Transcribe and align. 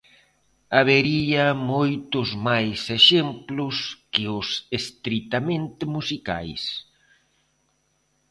Habería 0.77 1.45
moitos 1.73 2.27
máis 2.47 2.79
exemplos 2.99 3.75
que 4.13 4.23
os 4.39 4.49
estritamente 4.79 5.83
musicais. 5.95 6.63